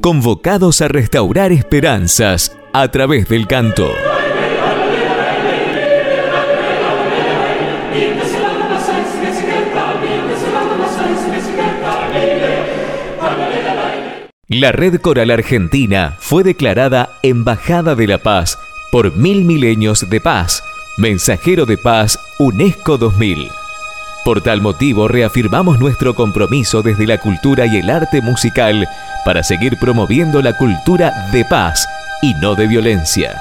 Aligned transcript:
convocados 0.00 0.80
a 0.80 0.88
restaurar 0.88 1.52
esperanzas 1.52 2.56
a 2.72 2.88
través 2.88 3.28
del 3.28 3.46
canto. 3.46 3.90
La 14.48 14.72
Red 14.72 15.00
Coral 15.00 15.30
Argentina 15.30 16.16
fue 16.18 16.42
declarada 16.42 17.10
Embajada 17.22 17.94
de 17.94 18.08
la 18.08 18.18
Paz 18.18 18.58
por 18.90 19.16
Mil 19.16 19.44
Milenios 19.44 20.10
de 20.10 20.20
Paz, 20.20 20.64
Mensajero 20.98 21.66
de 21.66 21.78
Paz 21.78 22.18
UNESCO 22.38 22.98
2000. 22.98 23.59
Por 24.24 24.42
tal 24.42 24.60
motivo 24.60 25.08
reafirmamos 25.08 25.78
nuestro 25.78 26.14
compromiso 26.14 26.82
desde 26.82 27.06
la 27.06 27.18
cultura 27.18 27.66
y 27.66 27.78
el 27.78 27.88
arte 27.88 28.20
musical 28.20 28.86
para 29.24 29.42
seguir 29.42 29.78
promoviendo 29.78 30.42
la 30.42 30.52
cultura 30.56 31.12
de 31.32 31.44
paz 31.46 31.86
y 32.20 32.34
no 32.34 32.54
de 32.54 32.66
violencia. 32.66 33.40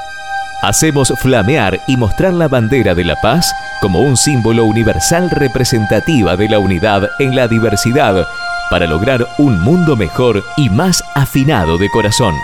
Hacemos 0.62 1.14
flamear 1.22 1.80
y 1.88 1.98
mostrar 1.98 2.34
la 2.34 2.48
bandera 2.48 2.96
de 2.96 3.04
la 3.04 3.16
paz 3.22 3.54
como 3.82 4.02
un 4.02 4.16
símbolo 4.16 4.66
universal 4.66 5.30
representativa 5.30 6.38
de 6.38 6.48
la 6.48 6.60
unidad 6.60 7.10
en 7.20 7.36
la 7.36 7.48
diversidad 7.48 8.26
para 8.70 8.86
lograr 8.86 9.28
un 9.38 9.60
mundo 9.62 9.98
mejor 9.98 10.44
y 10.58 10.70
más 10.70 11.04
afinado 11.16 11.78
de 11.78 11.90
corazón. 11.90 12.36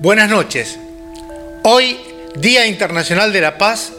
Buenas 0.00 0.30
noches. 0.30 0.78
Hoy, 1.62 1.98
Día 2.36 2.66
Internacional 2.66 3.32
de 3.32 3.40
la 3.40 3.58
Paz, 3.58 3.92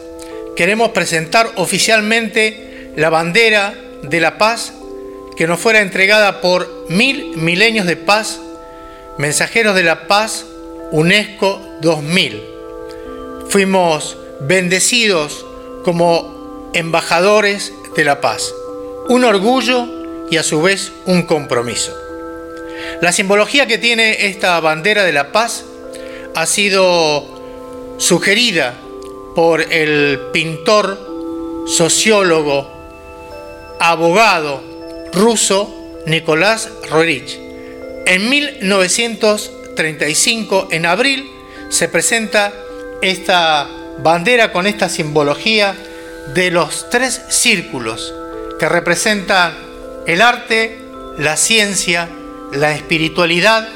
queremos 0.56 0.90
presentar 0.90 1.50
oficialmente 1.56 2.92
la 2.96 3.10
bandera 3.10 3.74
de 4.02 4.20
la 4.20 4.38
paz 4.38 4.72
que 5.36 5.46
nos 5.46 5.60
fuera 5.60 5.80
entregada 5.80 6.40
por 6.40 6.86
mil 6.88 7.36
milenios 7.36 7.86
de 7.86 7.96
paz, 7.96 8.40
mensajeros 9.18 9.74
de 9.74 9.82
la 9.82 10.06
paz, 10.06 10.46
UNESCO 10.90 11.60
2000. 11.82 12.42
Fuimos 13.48 14.16
bendecidos 14.40 15.44
como 15.84 16.70
embajadores 16.74 17.72
de 17.94 18.04
la 18.04 18.20
paz. 18.20 18.54
Un 19.08 19.24
orgullo 19.24 19.86
y 20.30 20.38
a 20.38 20.42
su 20.42 20.62
vez 20.62 20.92
un 21.04 21.22
compromiso. 21.22 21.94
La 23.02 23.12
simbología 23.12 23.66
que 23.66 23.78
tiene 23.78 24.26
esta 24.26 24.58
bandera 24.60 25.04
de 25.04 25.12
la 25.12 25.32
paz 25.32 25.64
ha 26.34 26.46
sido 26.46 27.39
sugerida 28.00 28.74
por 29.34 29.60
el 29.60 30.18
pintor, 30.32 30.98
sociólogo, 31.66 32.66
abogado 33.78 34.62
ruso 35.12 35.70
Nicolás 36.06 36.70
Roerich. 36.88 37.38
En 38.06 38.30
1935, 38.30 40.68
en 40.70 40.86
abril, 40.86 41.30
se 41.68 41.88
presenta 41.88 42.54
esta 43.02 43.68
bandera 44.02 44.50
con 44.50 44.66
esta 44.66 44.88
simbología 44.88 45.76
de 46.34 46.50
los 46.50 46.88
tres 46.88 47.20
círculos 47.28 48.14
que 48.58 48.66
representan 48.68 49.52
el 50.06 50.22
arte, 50.22 50.78
la 51.18 51.36
ciencia, 51.36 52.08
la 52.52 52.72
espiritualidad, 52.72 53.68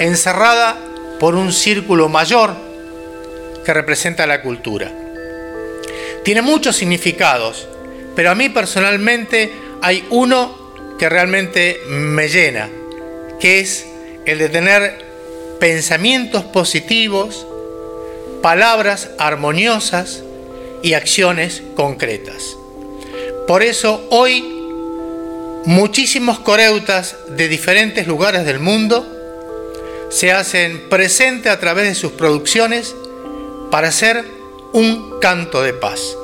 encerrada 0.00 0.76
por 1.20 1.36
un 1.36 1.52
círculo 1.52 2.08
mayor 2.08 2.61
que 3.64 3.74
representa 3.74 4.26
la 4.26 4.42
cultura. 4.42 4.90
Tiene 6.24 6.42
muchos 6.42 6.76
significados, 6.76 7.68
pero 8.14 8.30
a 8.30 8.34
mí 8.34 8.48
personalmente 8.48 9.52
hay 9.80 10.06
uno 10.10 10.96
que 10.98 11.08
realmente 11.08 11.80
me 11.88 12.28
llena, 12.28 12.68
que 13.40 13.60
es 13.60 13.86
el 14.24 14.38
de 14.38 14.48
tener 14.48 15.04
pensamientos 15.58 16.44
positivos, 16.44 17.46
palabras 18.40 19.10
armoniosas 19.18 20.22
y 20.82 20.94
acciones 20.94 21.62
concretas. 21.74 22.56
Por 23.46 23.62
eso 23.62 24.06
hoy 24.10 24.42
muchísimos 25.64 26.38
coreutas 26.40 27.16
de 27.28 27.48
diferentes 27.48 28.06
lugares 28.06 28.44
del 28.44 28.58
mundo 28.58 29.06
se 30.10 30.32
hacen 30.32 30.88
presente 30.88 31.48
a 31.48 31.58
través 31.58 31.88
de 31.88 31.94
sus 31.94 32.12
producciones 32.12 32.94
para 33.72 33.88
hacer 33.88 34.22
un 34.74 35.18
canto 35.18 35.62
de 35.62 35.72
paz. 35.72 36.14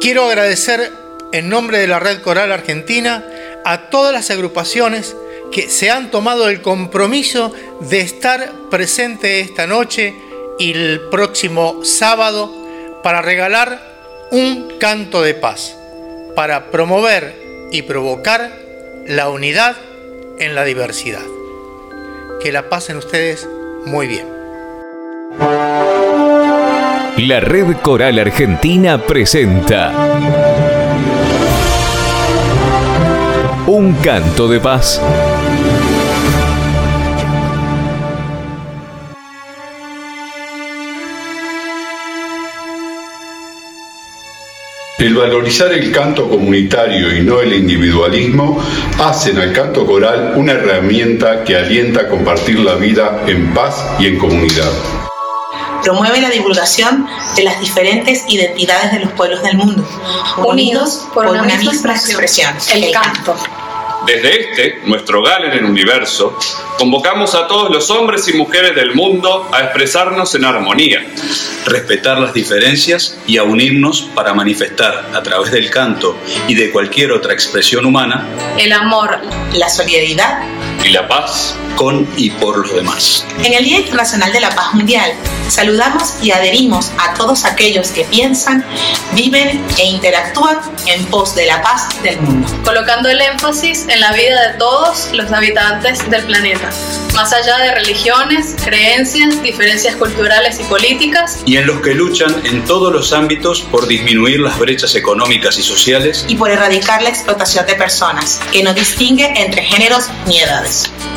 Quiero 0.00 0.24
agradecer 0.24 0.90
en 1.32 1.50
nombre 1.50 1.78
de 1.78 1.86
la 1.86 1.98
Red 1.98 2.22
Coral 2.22 2.50
Argentina 2.50 3.22
a 3.66 3.90
todas 3.90 4.14
las 4.14 4.30
agrupaciones 4.30 5.14
que 5.52 5.68
se 5.68 5.90
han 5.90 6.10
tomado 6.10 6.48
el 6.48 6.62
compromiso 6.62 7.52
de 7.80 8.00
estar 8.00 8.54
presente 8.70 9.40
esta 9.40 9.66
noche 9.66 10.14
y 10.58 10.72
el 10.72 11.02
próximo 11.10 11.84
sábado 11.84 12.50
para 13.02 13.20
regalar 13.20 13.82
un 14.30 14.78
canto 14.80 15.20
de 15.20 15.34
paz, 15.34 15.76
para 16.34 16.70
promover 16.70 17.68
y 17.70 17.82
provocar 17.82 18.50
la 19.06 19.28
unidad 19.28 19.76
en 20.38 20.54
la 20.54 20.64
diversidad. 20.64 21.26
Que 22.42 22.50
la 22.50 22.70
pasen 22.70 22.96
ustedes 22.96 23.46
muy 23.84 24.06
bien. 24.06 24.37
La 27.18 27.40
Red 27.40 27.78
Coral 27.82 28.16
Argentina 28.20 29.04
presenta 29.04 29.92
Un 33.66 33.94
canto 33.94 34.46
de 34.46 34.60
paz. 34.60 35.02
El 45.00 45.14
valorizar 45.16 45.72
el 45.72 45.90
canto 45.90 46.28
comunitario 46.28 47.16
y 47.16 47.22
no 47.22 47.40
el 47.40 47.52
individualismo 47.52 48.62
hacen 49.00 49.38
al 49.38 49.52
canto 49.52 49.84
coral 49.84 50.34
una 50.36 50.52
herramienta 50.52 51.42
que 51.42 51.56
alienta 51.56 52.02
a 52.02 52.08
compartir 52.08 52.60
la 52.60 52.76
vida 52.76 53.24
en 53.26 53.52
paz 53.52 53.96
y 53.98 54.06
en 54.06 54.18
comunidad. 54.18 55.07
Promueve 55.88 56.20
la 56.20 56.28
divulgación 56.28 57.06
de 57.34 57.44
las 57.44 57.58
diferentes 57.60 58.22
identidades 58.28 58.92
de 58.92 58.98
los 58.98 59.12
pueblos 59.12 59.42
del 59.42 59.56
mundo, 59.56 59.88
unidos 60.36 61.08
por, 61.14 61.24
una, 61.24 61.44
misma 61.44 61.72
expresión, 61.72 62.54
el 62.74 62.92
canto. 62.92 63.34
Desde 64.06 64.50
este, 64.50 64.80
nuestro 64.84 65.20
hogar 65.20 65.46
en 65.46 65.52
el 65.52 65.64
universo, 65.64 66.38
convocamos 66.76 67.34
a 67.34 67.46
todos 67.46 67.70
los 67.70 67.88
hombres 67.88 68.28
y 68.28 68.34
mujeres 68.34 68.74
del 68.74 68.94
mundo 68.94 69.48
a 69.50 69.62
expresarnos 69.62 70.34
en 70.34 70.44
armonía, 70.44 71.06
respetar 71.64 72.18
las 72.18 72.34
diferencias 72.34 73.16
y 73.26 73.38
a 73.38 73.44
unirnos 73.44 74.10
para 74.14 74.34
manifestar 74.34 75.10
a 75.14 75.22
través 75.22 75.52
del 75.52 75.70
canto 75.70 76.18
y 76.48 76.54
de 76.54 76.70
cualquier 76.70 77.12
otra 77.12 77.32
expresión 77.32 77.86
humana 77.86 78.26
el 78.58 78.72
amor, 78.72 79.20
la 79.54 79.70
solidaridad 79.70 80.40
y 80.84 80.90
la 80.90 81.06
paz 81.08 81.56
con 81.76 82.08
y 82.16 82.30
por 82.30 82.58
los 82.58 82.74
demás. 82.74 83.24
En 83.44 83.52
el 83.54 83.64
Día 83.64 83.78
Internacional 83.78 84.32
de 84.32 84.40
la 84.40 84.50
Paz 84.50 84.74
Mundial, 84.74 85.12
saludamos 85.48 86.14
y 86.20 86.32
adherimos 86.32 86.90
a 86.98 87.14
todos 87.14 87.44
aquellos 87.44 87.90
que 87.90 88.04
piensan, 88.04 88.64
viven 89.14 89.64
e 89.78 89.84
interactúan 89.86 90.58
en 90.86 91.04
pos 91.06 91.34
de 91.36 91.46
la 91.46 91.62
paz 91.62 91.88
del 92.02 92.20
mundo. 92.20 92.48
Colocando 92.64 93.08
el 93.08 93.20
énfasis 93.20 93.86
en 93.88 94.00
la 94.00 94.12
vida 94.12 94.48
de 94.48 94.58
todos 94.58 95.10
los 95.12 95.30
habitantes 95.32 96.08
del 96.10 96.24
planeta, 96.24 96.70
más 97.14 97.32
allá 97.32 97.58
de 97.58 97.74
religiones, 97.74 98.56
creencias, 98.64 99.42
diferencias 99.42 99.96
culturales 99.96 100.60
y 100.60 100.64
políticas. 100.64 101.42
Y 101.46 101.56
en 101.56 101.66
los 101.66 101.80
que 101.80 101.94
luchan 101.94 102.34
en 102.44 102.64
todos 102.64 102.92
los 102.92 103.12
ámbitos 103.12 103.62
por 103.62 103.86
disminuir 103.86 104.40
las 104.40 104.58
brechas 104.58 104.94
económicas 104.94 105.58
y 105.58 105.62
sociales. 105.62 106.24
Y 106.28 106.36
por 106.36 106.50
erradicar 106.50 107.02
la 107.02 107.08
explotación 107.08 107.66
de 107.66 107.74
personas, 107.74 108.40
que 108.52 108.62
no 108.62 108.74
distingue 108.74 109.32
entre 109.36 109.62
géneros 109.62 110.08
ni 110.26 110.40
edades. 110.40 110.67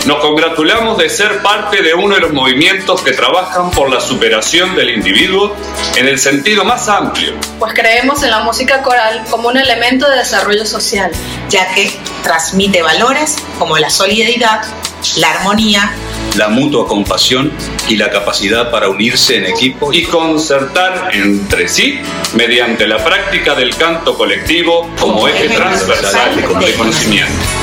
Nos 0.06 0.20
congratulamos 0.20 0.98
de 0.98 1.10
ser 1.10 1.44
parte 1.44 1.82
de 1.82 1.94
uno 1.94 2.16
de 2.16 2.22
los 2.22 2.34
movimientos 2.34 3.02
que 3.02 3.12
trabajan 3.12 3.70
por 3.72 3.90
la 3.90 4.00
superación 4.00 4.76
del 4.76 4.90
individuo 4.90 5.56
en 5.96 6.08
el 6.08 6.18
sentido 6.20 6.64
más 6.64 6.88
amplio. 6.88 7.34
Pues 7.60 7.74
creemos 7.74 8.24
en 8.24 8.32
la 8.32 8.40
música 8.40 8.82
coral 8.82 9.24
como 9.30 9.50
un 9.50 9.58
elemento 9.58 10.10
de 10.10 10.18
desarrollo 10.18 10.66
social, 10.66 11.12
ya 11.50 11.74
que 11.76 11.92
transmite 12.24 12.82
valores 12.82 13.36
como 13.60 13.78
la 13.78 13.90
solidaridad, 13.90 14.64
la 15.18 15.32
armonía, 15.32 15.92
la 16.36 16.48
mutua 16.48 16.88
compasión 16.88 17.52
y 17.88 17.98
la 17.98 18.10
capacidad 18.10 18.72
para 18.72 18.90
unirse 18.90 19.36
en 19.36 19.46
equipo 19.46 19.92
y 19.92 20.04
concertar 20.04 21.10
entre 21.14 21.68
sí 21.68 22.00
mediante 22.34 22.88
la 22.88 23.04
práctica 23.04 23.54
del 23.54 23.76
canto 23.76 24.18
colectivo 24.18 24.90
como 25.00 25.28
eje 25.28 25.50
transversal 25.50 26.36
de 26.36 26.74
conocimiento. 26.74 27.61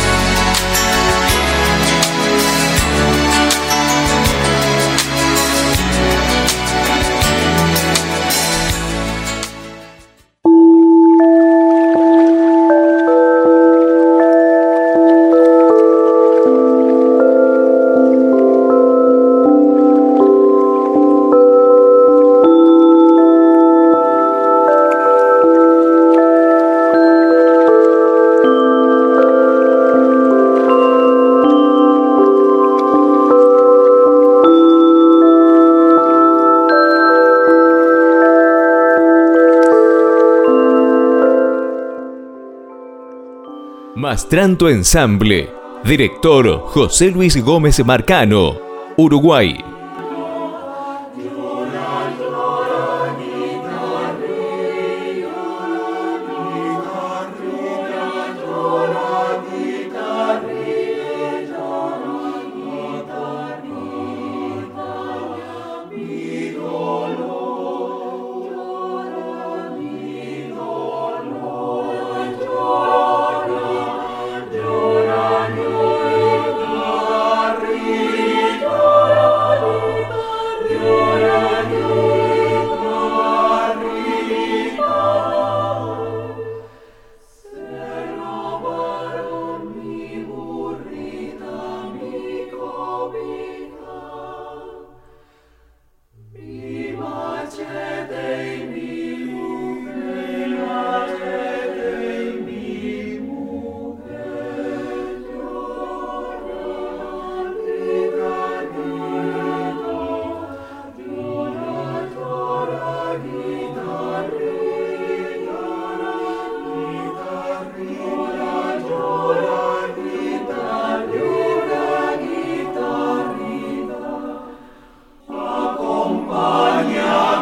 Mastranto 44.08 44.70
Ensamble. 44.70 45.50
Director 45.84 46.62
José 46.72 47.10
Luis 47.10 47.36
Gómez 47.44 47.84
Marcano. 47.84 48.56
Uruguay. 48.96 49.77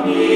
Amen. 0.07 0.36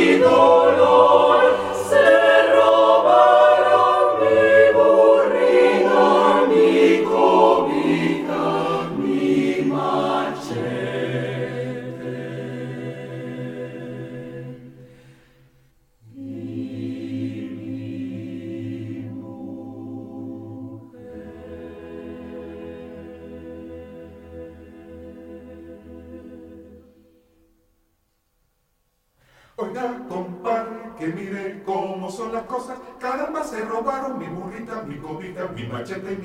Particularly 35.71 36.17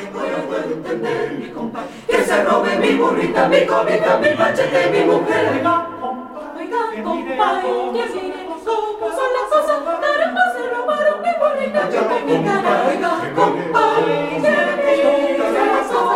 que 0.00 0.30
no 0.30 0.38
puedo 0.48 0.72
entender, 0.74 1.32
mi 1.32 1.48
compa. 1.50 1.80
Que 2.06 2.22
se 2.22 2.44
robe 2.44 2.76
mi 2.76 2.90
burrita, 2.94 3.48
mi 3.48 3.66
comida, 3.66 4.18
mi 4.18 4.34
machete, 4.34 4.90
mi 4.90 5.00
mujer. 5.04 5.48
Oiga, 5.54 5.88
compa, 6.00 6.52
oiga, 6.56 6.78
compa, 7.04 7.60
que 7.62 7.70
mire 8.14 8.46
cómo 8.46 8.56
son 8.64 9.30
las 9.36 9.46
cosas. 9.52 9.78
Caramba, 10.00 10.42
se 10.52 10.62
robaron 10.74 11.18
mi 11.22 11.32
burrita, 11.40 11.82
mi 11.86 11.98
comida, 11.98 12.54
oiga, 12.88 13.12
compa, 13.34 13.82
que 13.96 14.12
mire 14.30 15.38
las 15.38 15.56
cosas. 15.88 16.06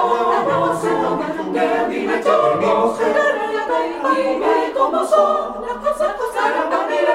Se 0.80 0.90
robaron 0.90 1.48
que 1.52 1.64
mire 1.88 2.16
cómo 2.22 2.32
son 2.32 2.60
las 2.60 2.74
cosas. 2.74 3.10
Mire 4.12 4.72
cómo 4.74 5.00
son 5.06 5.62
las 5.62 5.76
cosas, 5.76 6.10
cosas. 6.14 6.42
Caramba, 6.42 6.78
mira, 6.88 7.14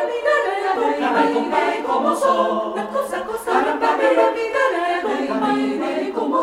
son 2.20 2.76
las 2.76 2.88
cosas 2.88 3.77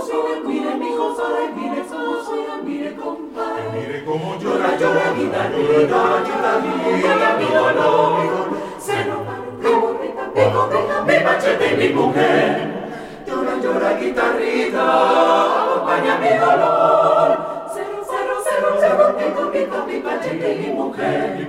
emociones, 0.04 0.44
mire 0.44 0.74
mi 0.76 0.92
José, 0.96 1.22
mire 1.54 1.82
cómo 1.88 2.24
suena, 2.24 2.56
mire 2.62 2.94
compadre. 2.94 3.62
Mire 3.72 4.04
cómo 4.04 4.38
llora, 4.38 4.76
llora 4.78 5.12
mi 5.16 5.26
Danita, 5.26 6.22
llora 6.26 6.58
mi 6.58 6.92
vida, 6.92 7.36
mi 7.38 7.46
dolor, 7.46 8.46
se 8.78 9.04
nota 9.04 9.40
oh, 9.64 9.96
como 10.34 10.66
mi 10.66 11.12
mi 11.12 11.24
machete 11.24 11.72
y 11.72 11.76
mi 11.76 11.94
mujer. 11.94 12.74
Llora, 13.26 13.56
llora 13.62 13.98
guitarrita, 13.98 15.62
acompaña 15.62 16.18
mi 16.18 16.38
dolor. 16.38 17.38
Cero, 17.74 18.06
cero, 18.08 18.34
cero, 18.44 18.76
cero, 18.80 19.14
mi 19.18 19.34
copita, 19.34 19.84
mi 19.86 20.00
machete 20.00 20.54
y 20.54 20.58
mi 20.58 20.72
mujer. 20.72 21.48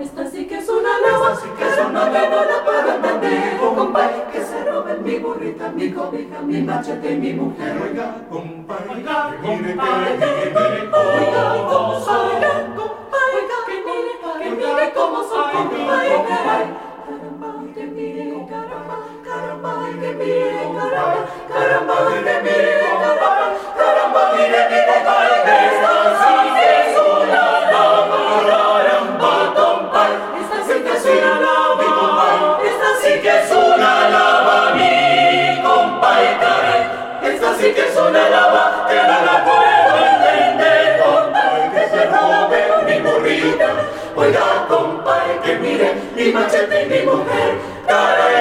Esta 0.00 0.30
sí 0.30 0.46
que 0.46 0.62
soy 0.62 0.83
leguas 1.04 1.38
que 1.58 1.64
eso 1.68 1.88
no 1.90 2.06
me 2.06 2.12
nada 2.12 2.64
para 3.92 4.10
el 4.10 4.22
que 4.32 4.44
se 4.44 4.64
roben 4.64 5.02
mi 5.02 5.18
burrita, 5.18 5.68
mi 5.68 5.90
cobija, 5.92 6.40
mi 6.42 6.62
machete 6.62 7.16
mi 7.16 7.32
mujer. 7.32 7.76
Oiga, 7.82 8.16
compay, 8.30 8.84
oiga, 8.90 9.30
que 9.40 9.56
mire, 9.56 9.74
oiga, 10.92 11.42
cómo 11.70 12.00
soy, 12.00 12.34
oiga, 12.34 12.52
compay, 12.76 13.34
que 13.66 13.76
mire, 13.86 14.14
que 14.42 14.50
mire 14.50 14.92
cómo 14.94 15.22
soy, 15.24 15.52
compay, 15.52 16.08
caramba, 17.06 17.50
que 17.74 17.84
mire, 17.86 18.46
caramba, 18.48 18.96
caramba, 19.24 19.72
que 20.00 20.10
mire, 20.14 20.62
caramba, 20.76 21.26
caramba, 21.52 21.96
que 22.24 22.34
mire, 22.44 22.74
caramba, 23.02 23.46
caramba, 23.78 24.20
mire, 24.34 24.62
mire, 24.70 24.94
compay, 25.04 25.28
que 25.44 26.83
así 37.64 37.74
que 37.74 37.90
son 37.92 38.14
alaba, 38.14 38.86
que 38.88 38.94
no 38.94 39.24
la 39.24 39.44
puedo 39.44 39.96
entender. 40.12 41.00
Compay, 41.02 41.62
que 41.72 41.84
se 41.88 42.02
robe 42.06 42.60
mi 42.86 42.96
burrita. 43.00 43.68
Oiga, 44.16 44.66
compay, 44.68 45.40
que 45.42 45.56
mire 45.56 45.94
mi 46.14 46.32
machete 46.32 46.82
y 46.82 46.86
mi 46.86 47.00
mujer. 47.06 47.54
¡Caray! 47.86 48.34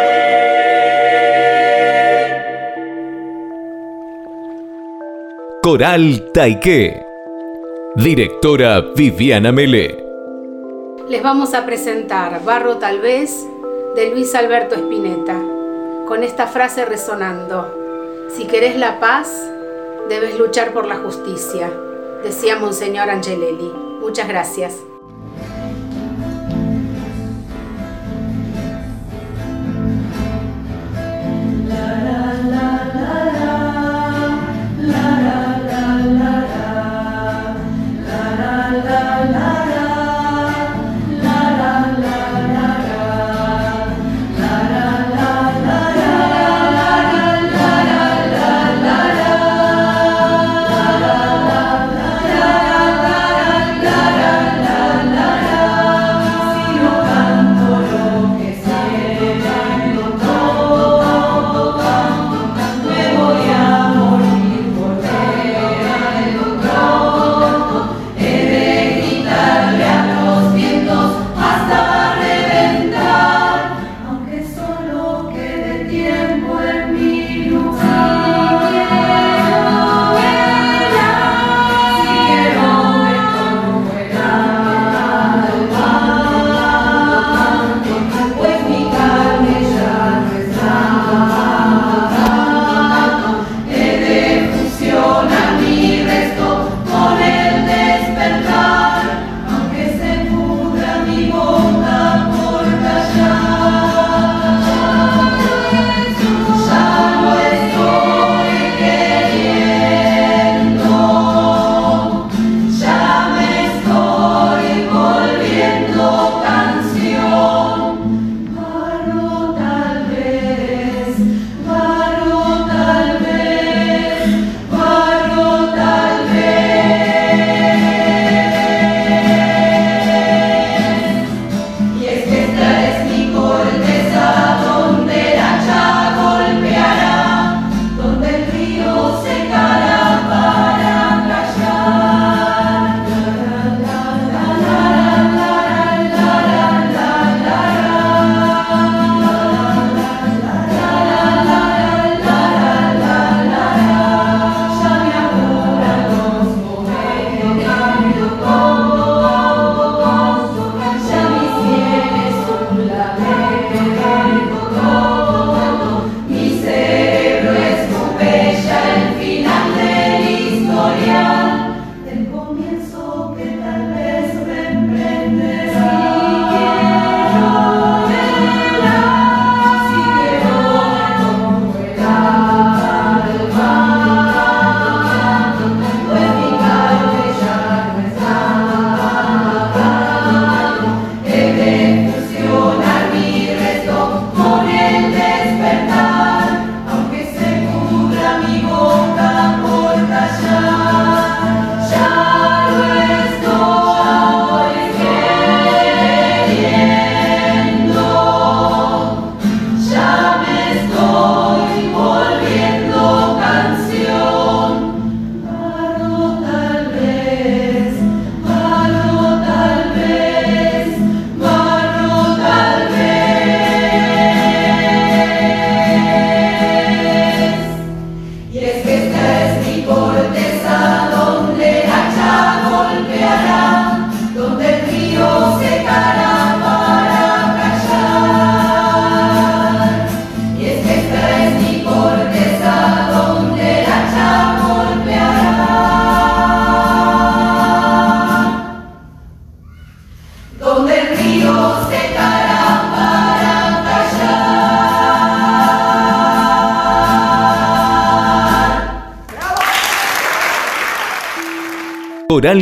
Coral 5.62 6.32
Taiqué. 6.34 7.06
Directora 7.96 8.82
Viviana 8.96 9.52
Melé. 9.52 10.04
Les 11.08 11.22
vamos 11.22 11.54
a 11.54 11.66
presentar 11.66 12.44
Barro 12.44 12.78
Tal 12.78 13.00
vez 13.00 13.46
de 13.96 14.10
Luis 14.10 14.34
Alberto 14.34 14.76
Espineta, 14.76 15.40
con 16.08 16.24
esta 16.24 16.48
frase 16.48 16.86
resonando. 16.86 17.83
Si 18.36 18.48
querés 18.48 18.76
la 18.76 19.00
paz, 19.00 19.30
debes 20.10 20.40
luchar 20.40 20.74
por 20.74 20.88
la 20.88 20.96
justicia, 20.96 21.72
decía 22.24 22.56
Monseñor 22.56 23.12
Angelelli. 23.12 23.72
Muchas 24.02 24.28
gracias. 24.28 24.93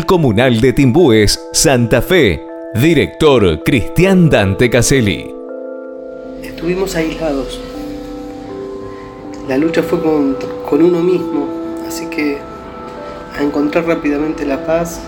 Comunal 0.05 0.61
de 0.61 0.73
Timbúes, 0.73 1.39
Santa 1.53 2.03
Fe. 2.03 2.45
Director 2.75 3.63
Cristian 3.63 4.29
Dante 4.29 4.69
Caselli. 4.69 5.33
Estuvimos 6.43 6.95
aislados. 6.95 7.59
La 9.49 9.57
lucha 9.57 9.81
fue 9.81 9.99
con 9.99 10.83
uno 10.83 11.01
mismo, 11.01 11.47
así 11.87 12.05
que 12.11 12.37
a 13.35 13.41
encontrar 13.41 13.87
rápidamente 13.87 14.45
la 14.45 14.63
paz 14.67 15.01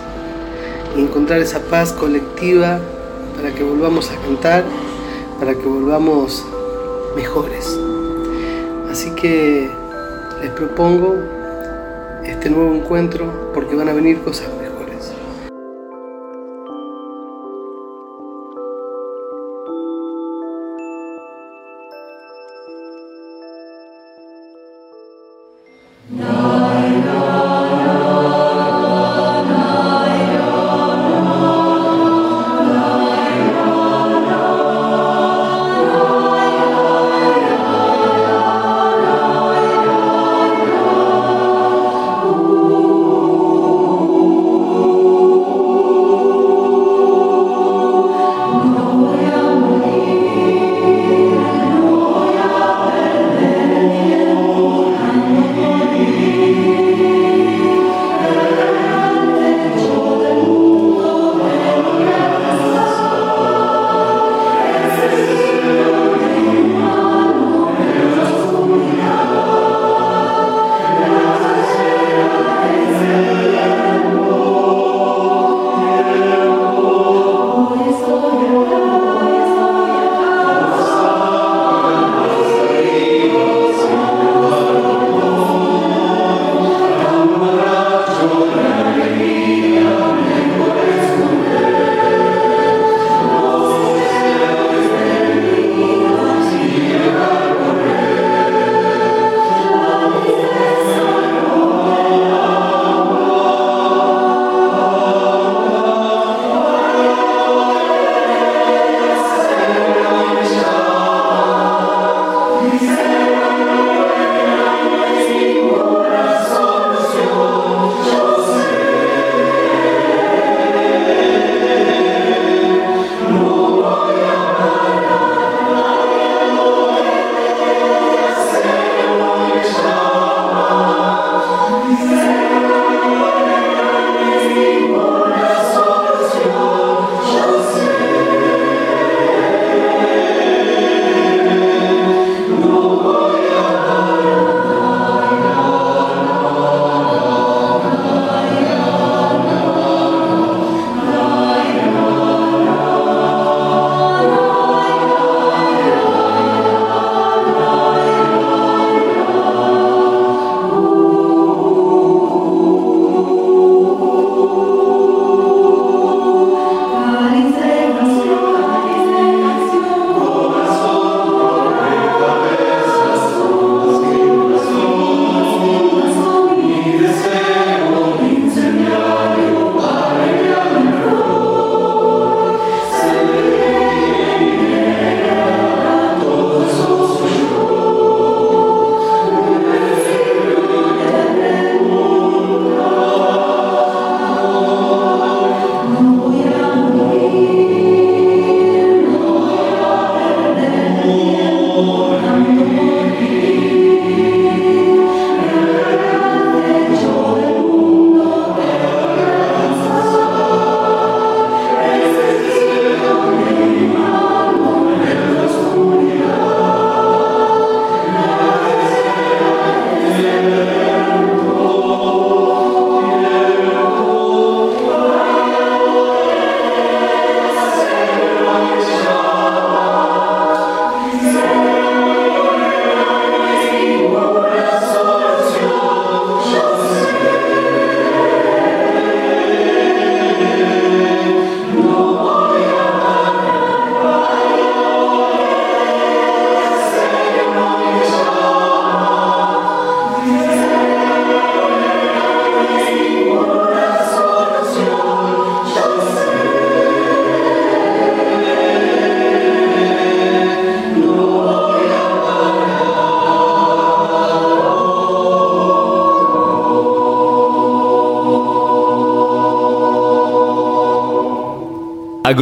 y 0.96 1.02
encontrar 1.02 1.40
esa 1.40 1.60
paz 1.60 1.92
colectiva 1.92 2.80
para 3.36 3.54
que 3.54 3.62
volvamos 3.62 4.10
a 4.10 4.16
cantar, 4.16 4.64
para 5.38 5.54
que 5.54 5.66
volvamos 5.66 6.44
mejores. 7.14 7.78
Así 8.90 9.12
que 9.12 9.70
les 10.42 10.50
propongo 10.50 11.14
este 12.24 12.50
nuevo 12.50 12.74
encuentro 12.74 13.52
porque 13.54 13.76
van 13.76 13.88
a 13.88 13.92
venir 13.92 14.18
cosas 14.18 14.48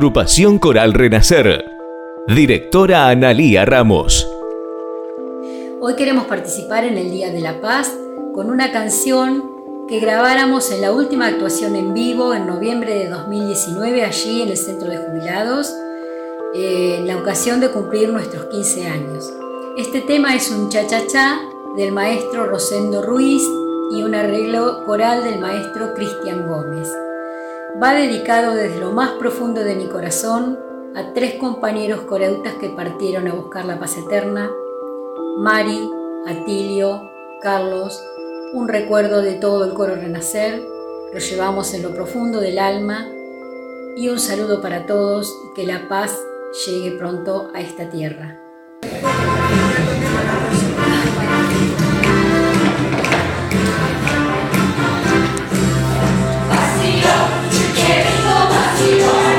Agrupación 0.02 0.58
Coral 0.58 0.94
Renacer. 0.94 1.64
Directora 2.26 3.08
Analía 3.08 3.64
Ramos. 3.64 4.28
Hoy 5.80 5.94
queremos 5.94 6.24
participar 6.24 6.82
en 6.82 6.98
el 6.98 7.12
Día 7.12 7.30
de 7.30 7.40
la 7.40 7.60
Paz 7.60 7.96
con 8.34 8.50
una 8.50 8.72
canción 8.72 9.44
que 9.86 10.00
grabáramos 10.00 10.72
en 10.72 10.80
la 10.80 10.90
última 10.90 11.28
actuación 11.28 11.76
en 11.76 11.94
vivo 11.94 12.34
en 12.34 12.48
noviembre 12.48 12.96
de 12.96 13.10
2019 13.10 14.04
allí 14.04 14.42
en 14.42 14.48
el 14.48 14.56
Centro 14.56 14.88
de 14.88 14.98
Jubilados, 14.98 15.72
eh, 16.52 16.96
en 16.98 17.06
la 17.06 17.16
ocasión 17.16 17.60
de 17.60 17.70
cumplir 17.70 18.08
nuestros 18.08 18.46
15 18.46 18.88
años. 18.88 19.32
Este 19.78 20.00
tema 20.00 20.34
es 20.34 20.50
un 20.50 20.68
cha-cha-cha 20.68 21.38
del 21.76 21.92
maestro 21.92 22.46
Rosendo 22.46 23.02
Ruiz 23.02 23.44
y 23.92 24.02
un 24.02 24.16
arreglo 24.16 24.84
coral 24.84 25.22
del 25.22 25.38
maestro 25.38 25.94
Cristian 25.94 26.48
Gómez. 26.48 26.88
Va 27.80 27.94
dedicado 27.94 28.54
desde 28.54 28.78
lo 28.78 28.92
más 28.92 29.12
profundo 29.12 29.64
de 29.64 29.74
mi 29.74 29.86
corazón 29.86 30.58
a 30.94 31.14
tres 31.14 31.34
compañeros 31.34 32.02
coreutas 32.02 32.54
que 32.54 32.68
partieron 32.68 33.28
a 33.28 33.34
buscar 33.34 33.64
la 33.64 33.78
paz 33.78 33.96
eterna, 33.96 34.50
Mari, 35.38 35.88
Atilio, 36.26 37.00
Carlos, 37.40 37.98
un 38.52 38.68
recuerdo 38.68 39.22
de 39.22 39.34
todo 39.34 39.64
el 39.64 39.72
coro 39.72 39.96
Renacer, 39.96 40.62
lo 41.12 41.18
llevamos 41.18 41.72
en 41.72 41.82
lo 41.82 41.94
profundo 41.94 42.40
del 42.40 42.58
alma 42.58 43.08
y 43.96 44.08
un 44.08 44.18
saludo 44.18 44.60
para 44.60 44.84
todos 44.84 45.34
y 45.46 45.54
que 45.54 45.66
la 45.66 45.88
paz 45.88 46.18
llegue 46.66 46.98
pronto 46.98 47.50
a 47.54 47.60
esta 47.60 47.88
tierra. 47.88 48.42
Jehovah 58.00 58.76
Siwa. 58.76 59.31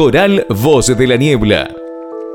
Coral 0.00 0.46
Voz 0.48 0.86
de 0.86 1.06
la 1.06 1.16
Niebla. 1.16 1.76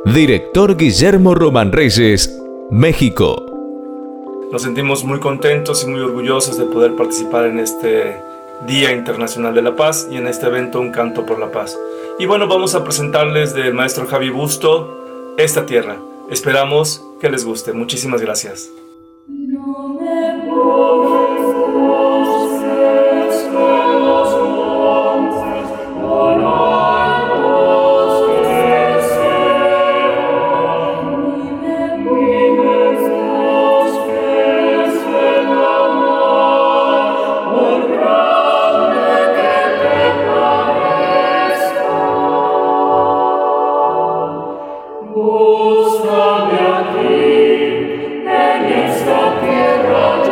Director 0.06 0.78
Guillermo 0.78 1.34
Román 1.34 1.72
Reyes, 1.72 2.40
México. 2.70 3.44
Nos 4.52 4.62
sentimos 4.62 5.04
muy 5.04 5.20
contentos 5.20 5.84
y 5.84 5.88
muy 5.88 6.00
orgullosos 6.00 6.60
de 6.60 6.66
poder 6.66 6.96
participar 6.96 7.48
en 7.48 7.58
este 7.58 8.18
Día 8.68 8.92
Internacional 8.92 9.56
de 9.56 9.64
la 9.64 9.76
Paz 9.76 10.08
y 10.12 10.18
en 10.18 10.28
este 10.28 10.46
evento 10.46 10.80
Un 10.80 10.92
Canto 10.92 11.26
por 11.26 11.40
la 11.40 11.52
Paz. 11.52 11.76
Y 12.20 12.28
bueno, 12.28 12.48
vamos 12.48 12.76
a 12.76 12.84
presentarles 12.84 13.56
del 13.56 13.74
maestro 13.74 14.06
Javi 14.06 14.30
Busto 14.30 15.34
esta 15.40 15.66
tierra. 15.66 15.98
Esperamos 16.30 17.04
que 17.20 17.32
les 17.32 17.46
guste. 17.46 17.74
Muchísimas 17.74 18.22
gracias. 18.22 18.70
Usta 45.26 46.46
beati, 46.50 47.26
et 48.28 50.25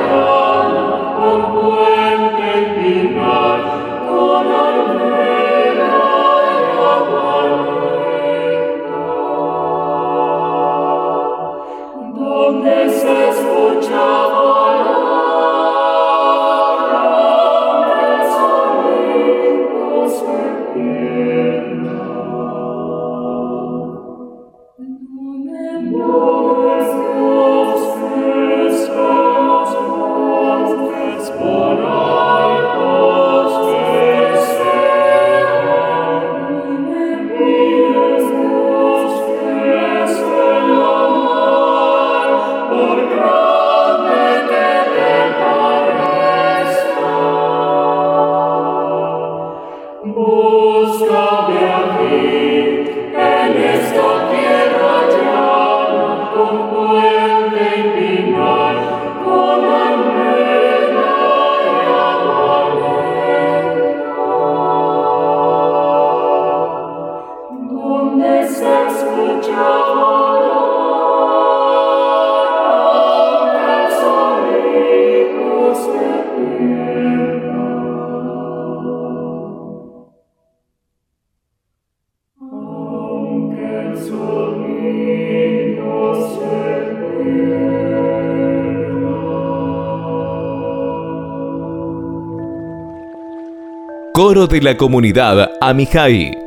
De 94.48 94.62
la 94.62 94.76
Comunidad 94.76 95.52
Amijai. 95.62 96.38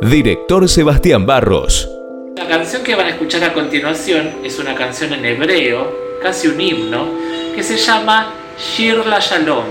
Director 0.00 0.68
Sebastián 0.68 1.24
Barros. 1.24 1.88
La 2.34 2.48
canción 2.48 2.82
que 2.82 2.96
van 2.96 3.06
a 3.06 3.10
escuchar 3.10 3.44
a 3.44 3.52
continuación 3.52 4.38
es 4.42 4.58
una 4.58 4.74
canción 4.74 5.12
en 5.12 5.24
hebreo, 5.24 6.18
casi 6.20 6.48
un 6.48 6.60
himno, 6.60 7.06
que 7.54 7.62
se 7.62 7.76
llama 7.76 8.32
Shir 8.58 9.06
la 9.06 9.20
Shalom 9.20 9.62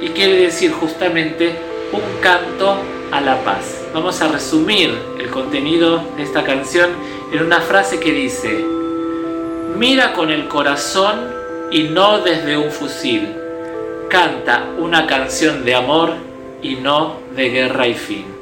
y 0.00 0.10
quiere 0.10 0.34
decir 0.34 0.70
justamente 0.70 1.56
un 1.92 2.20
canto 2.20 2.76
a 3.10 3.20
la 3.20 3.42
paz. 3.42 3.82
Vamos 3.92 4.22
a 4.22 4.28
resumir 4.28 4.96
el 5.18 5.28
contenido 5.28 6.04
de 6.16 6.22
esta 6.22 6.44
canción 6.44 6.90
en 7.32 7.42
una 7.42 7.60
frase 7.60 7.98
que 7.98 8.12
dice, 8.12 8.64
mira 9.76 10.12
con 10.12 10.30
el 10.30 10.46
corazón 10.46 11.28
y 11.72 11.84
no 11.84 12.20
desde 12.20 12.56
un 12.56 12.70
fusil, 12.70 13.34
canta 14.08 14.68
una 14.78 15.08
canción 15.08 15.64
de 15.64 15.74
amor 15.74 16.25
y 16.66 16.76
no 16.76 17.20
de 17.34 17.48
guerra 17.48 17.86
y 17.86 17.94
fin. 17.94 18.35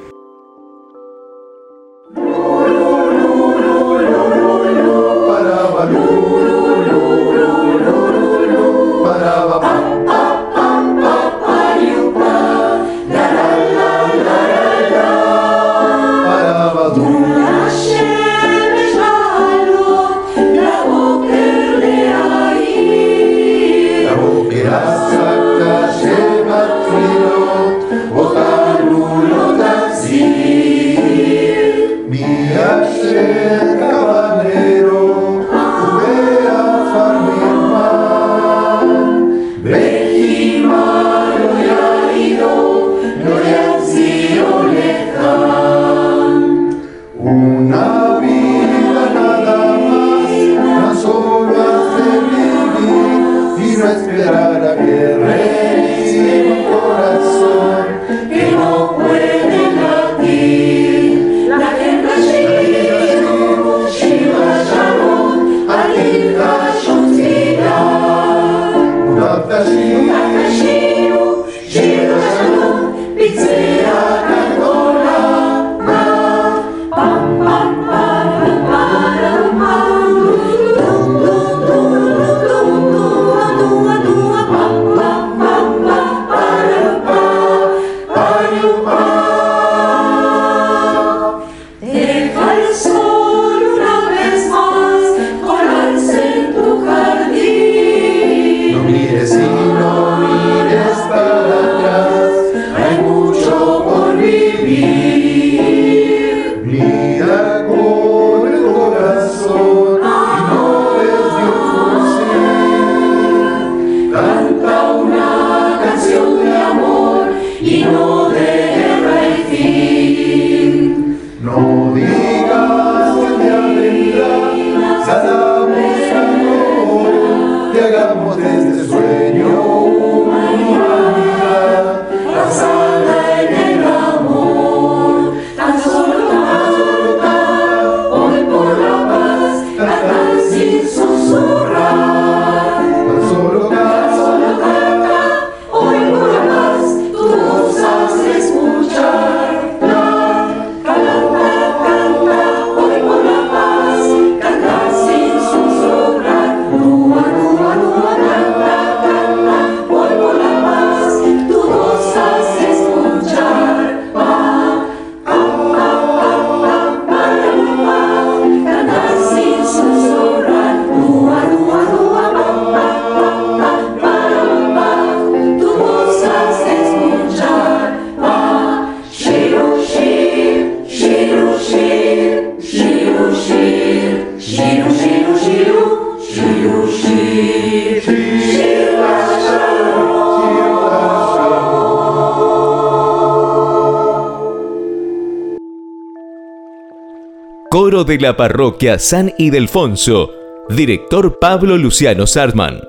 De 198.07 198.19
la 198.19 198.37
Parroquia 198.37 198.99
San 198.99 199.33
Ildefonso, 199.39 200.31
director 200.69 201.39
Pablo 201.39 201.79
Luciano 201.79 202.27
Sartman. 202.27 202.83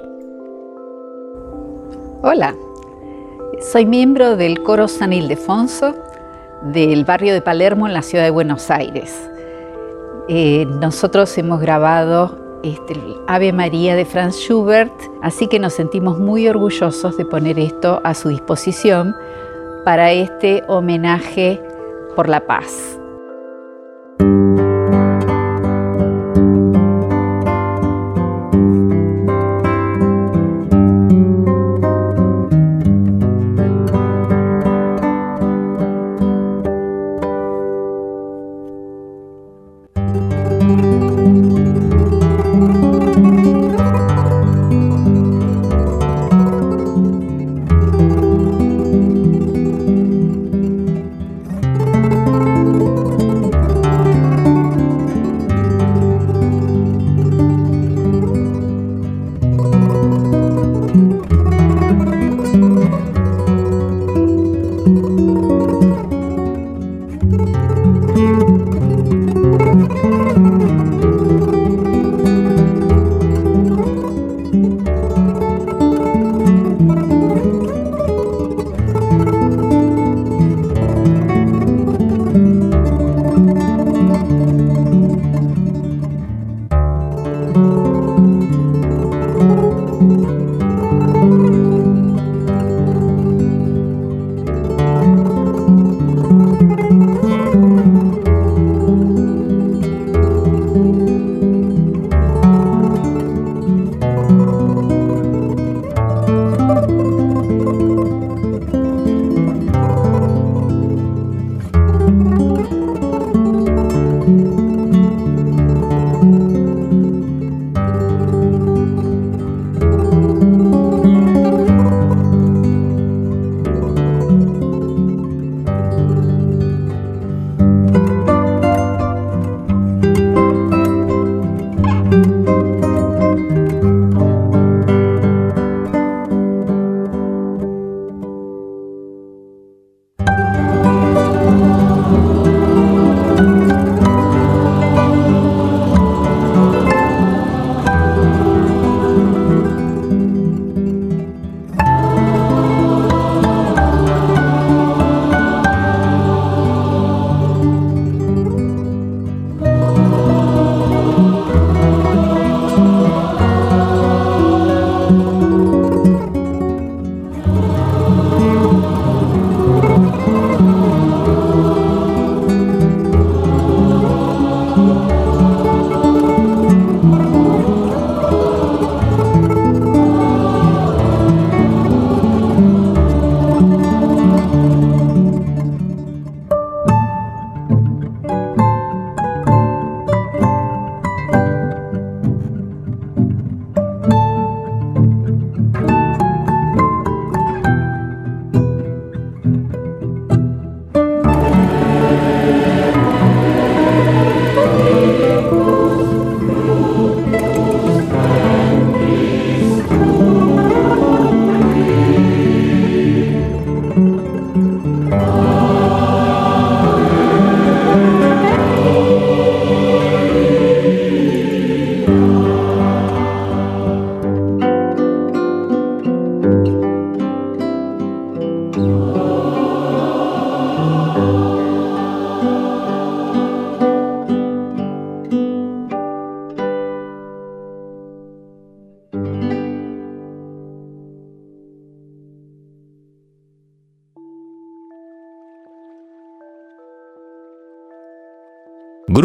Hola, 2.22 2.54
soy 3.72 3.86
miembro 3.86 4.36
del 4.36 4.62
Coro 4.62 4.90
San 4.90 5.14
Ildefonso 5.14 5.96
del 6.64 7.06
barrio 7.06 7.34
de 7.34 7.42
Palermo 7.42 7.88
en 7.88 7.94
la 7.94 8.02
ciudad 8.02 8.26
de 8.26 8.30
Buenos 8.30 8.70
Aires. 8.70 9.30
Eh, 10.28 10.66
nosotros 10.82 11.38
hemos 11.38 11.62
grabado 11.62 12.60
este, 12.64 12.94
el 12.94 13.16
Ave 13.28 13.54
María 13.54 13.96
de 13.96 14.04
Franz 14.04 14.36
Schubert, 14.36 14.94
así 15.22 15.48
que 15.48 15.60
nos 15.60 15.74
sentimos 15.74 16.20
muy 16.20 16.48
orgullosos 16.50 17.18
de 17.18 17.26
poner 17.26 17.58
esto 17.58 18.02
a 18.04 18.14
su 18.16 18.30
disposición 18.30 19.16
para 19.86 20.12
este 20.12 20.64
homenaje 20.68 21.62
por 22.16 22.28
la 22.28 22.46
paz. 22.46 23.00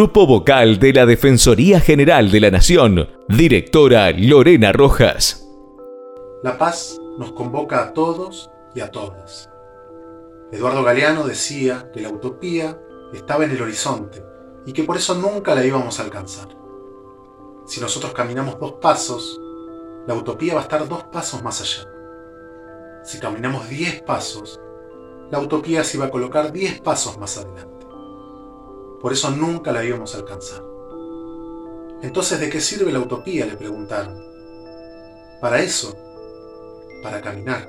Grupo 0.00 0.26
Vocal 0.26 0.78
de 0.78 0.94
la 0.94 1.04
Defensoría 1.04 1.78
General 1.78 2.30
de 2.30 2.40
la 2.40 2.50
Nación, 2.50 3.06
directora 3.28 4.10
Lorena 4.12 4.72
Rojas. 4.72 5.46
La 6.42 6.56
paz 6.56 6.98
nos 7.18 7.32
convoca 7.32 7.82
a 7.82 7.92
todos 7.92 8.50
y 8.74 8.80
a 8.80 8.90
todas. 8.90 9.50
Eduardo 10.52 10.82
Galeano 10.82 11.26
decía 11.26 11.90
que 11.92 12.00
la 12.00 12.08
utopía 12.08 12.80
estaba 13.12 13.44
en 13.44 13.50
el 13.50 13.60
horizonte 13.60 14.24
y 14.64 14.72
que 14.72 14.84
por 14.84 14.96
eso 14.96 15.16
nunca 15.16 15.54
la 15.54 15.66
íbamos 15.66 16.00
a 16.00 16.04
alcanzar. 16.04 16.48
Si 17.66 17.78
nosotros 17.78 18.14
caminamos 18.14 18.58
dos 18.58 18.76
pasos, 18.80 19.38
la 20.06 20.14
utopía 20.14 20.54
va 20.54 20.60
a 20.60 20.62
estar 20.62 20.88
dos 20.88 21.04
pasos 21.12 21.42
más 21.42 21.60
allá. 21.60 21.86
Si 23.04 23.20
caminamos 23.20 23.68
diez 23.68 24.00
pasos, 24.00 24.58
la 25.30 25.40
utopía 25.40 25.84
se 25.84 25.98
va 25.98 26.06
a 26.06 26.10
colocar 26.10 26.52
diez 26.52 26.80
pasos 26.80 27.18
más 27.18 27.36
adelante. 27.36 27.79
Por 29.00 29.12
eso 29.12 29.30
nunca 29.30 29.72
la 29.72 29.84
íbamos 29.84 30.14
a 30.14 30.18
alcanzar. 30.18 30.62
Entonces, 32.02 32.40
¿de 32.40 32.50
qué 32.50 32.60
sirve 32.60 32.92
la 32.92 33.00
utopía? 33.00 33.46
le 33.46 33.56
preguntaron. 33.56 34.22
Para 35.40 35.60
eso, 35.60 35.94
para 37.02 37.20
caminar. 37.20 37.66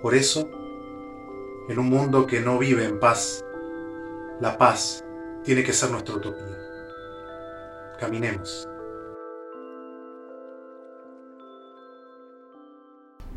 Por 0.00 0.14
eso, 0.14 0.48
en 1.68 1.78
un 1.78 1.88
mundo 1.88 2.26
que 2.26 2.40
no 2.40 2.58
vive 2.58 2.84
en 2.84 2.98
paz, 2.98 3.44
la 4.40 4.58
paz 4.58 5.04
tiene 5.44 5.62
que 5.62 5.72
ser 5.72 5.90
nuestra 5.90 6.16
utopía. 6.16 6.58
Caminemos. 8.00 8.68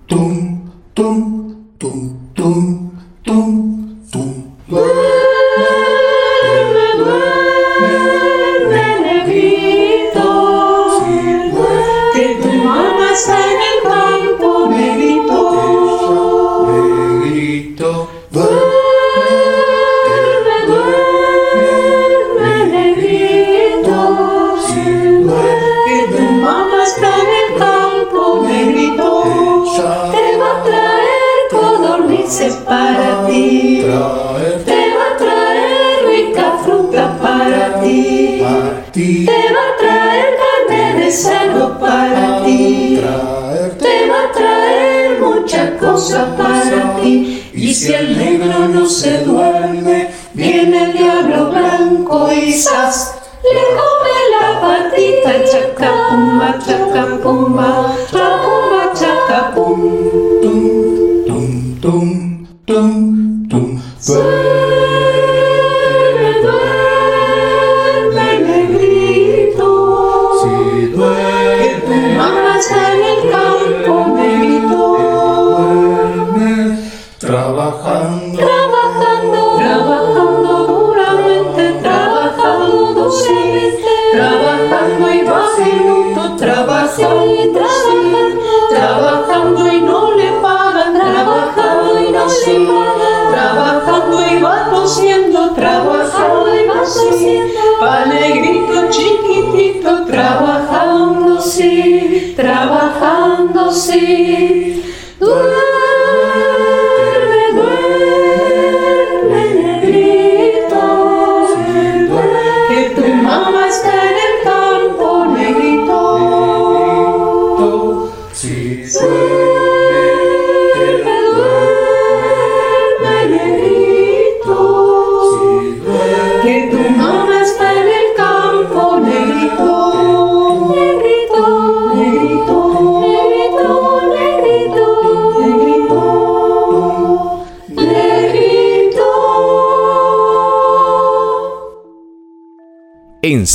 Tum, 0.07 0.71
tum, 0.93 1.44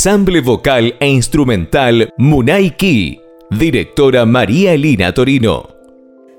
Ensamble 0.03 0.41
vocal 0.41 0.95
e 0.99 1.07
instrumental 1.07 2.11
Munaiki. 2.17 3.21
Directora 3.51 4.25
María 4.25 4.73
Elina 4.73 5.13
Torino. 5.13 5.75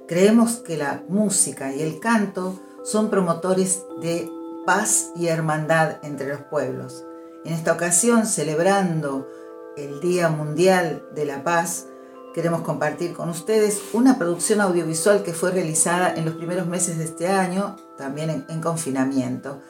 Creemos 0.08 0.56
que 0.56 0.76
la 0.76 1.04
música 1.08 1.72
y 1.72 1.80
el 1.80 2.00
canto 2.00 2.58
son 2.82 3.08
promotores 3.08 3.84
de 4.00 4.28
paz 4.66 5.12
y 5.14 5.28
hermandad 5.28 5.98
entre 6.02 6.30
los 6.30 6.40
pueblos. 6.40 7.04
En 7.44 7.52
esta 7.52 7.72
ocasión, 7.72 8.26
celebrando 8.26 9.28
el 9.76 10.00
Día 10.00 10.28
Mundial 10.28 11.04
de 11.14 11.24
la 11.24 11.44
Paz, 11.44 11.86
queremos 12.34 12.62
compartir 12.62 13.12
con 13.12 13.28
ustedes 13.28 13.80
una 13.92 14.18
producción 14.18 14.60
audiovisual 14.60 15.22
que 15.22 15.34
fue 15.34 15.52
realizada 15.52 16.12
en 16.16 16.24
los 16.24 16.34
primeros 16.34 16.66
meses 16.66 16.98
de 16.98 17.04
este 17.04 17.28
año, 17.28 17.76
también 17.96 18.28
en, 18.28 18.44
en 18.48 18.60
confinamiento. 18.60 19.60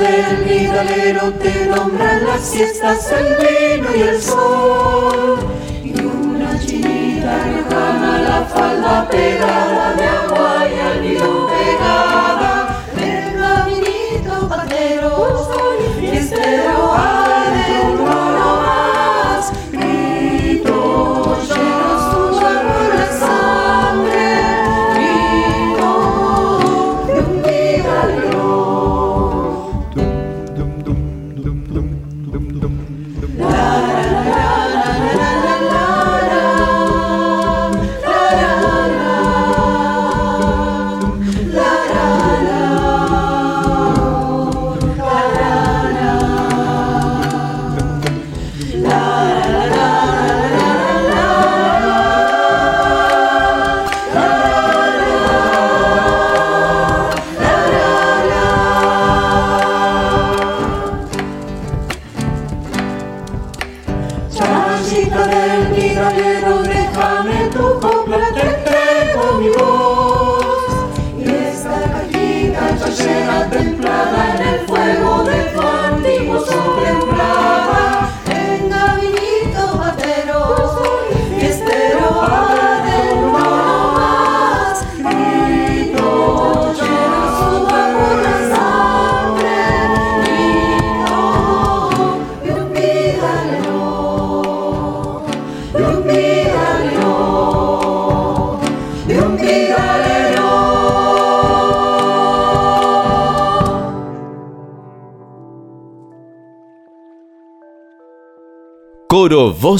Del 0.00 0.36
vidalero 0.44 1.32
te 1.34 1.66
nombran 1.66 2.24
las 2.26 2.40
siestas, 2.40 3.12
el 3.12 3.36
vino 3.36 3.88
y 3.94 4.00
el 4.00 4.22
sol. 4.22 5.38
Y 5.84 6.00
una 6.00 6.58
chinita 6.58 7.36
lejana, 7.46 8.18
la 8.22 8.46
falda 8.46 9.08
pegada 9.10 9.59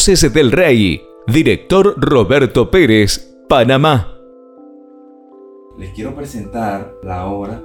Voces 0.00 0.32
del 0.32 0.50
Rey. 0.50 1.06
Director 1.26 1.94
Roberto 1.98 2.70
Pérez, 2.70 3.36
Panamá. 3.50 4.18
Les 5.76 5.92
quiero 5.92 6.14
presentar 6.14 6.94
la 7.02 7.26
obra 7.26 7.60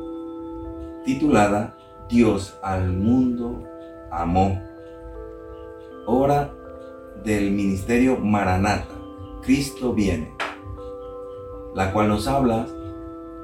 titulada 1.06 1.78
Dios 2.10 2.54
al 2.62 2.92
mundo 2.92 3.64
amó. 4.12 4.62
Obra 6.08 6.54
del 7.24 7.52
Ministerio 7.52 8.18
Maranata, 8.18 8.96
Cristo 9.42 9.94
viene, 9.94 10.36
la 11.74 11.94
cual 11.94 12.10
nos 12.10 12.28
habla 12.28 12.68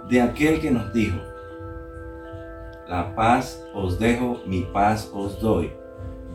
de 0.10 0.20
aquel 0.20 0.60
que 0.60 0.70
nos 0.70 0.92
dijo, 0.92 1.18
la 2.90 3.16
paz 3.16 3.66
os 3.74 3.98
dejo, 4.00 4.42
mi 4.46 4.64
paz 4.64 5.10
os 5.14 5.40
doy. 5.40 5.72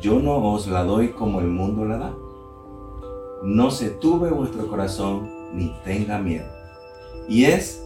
Yo 0.00 0.20
no 0.20 0.38
os 0.54 0.66
la 0.66 0.84
doy 0.84 1.08
como 1.08 1.40
el 1.40 1.48
mundo 1.48 1.84
la 1.84 1.98
da. 1.98 2.25
No 3.42 3.70
se 3.70 3.90
tuve 3.90 4.30
vuestro 4.30 4.66
corazón 4.68 5.56
ni 5.56 5.74
tenga 5.84 6.18
miedo. 6.18 6.46
Y 7.28 7.44
es 7.44 7.82